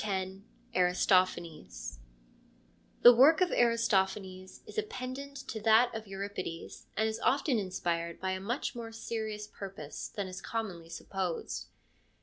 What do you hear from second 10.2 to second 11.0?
is commonly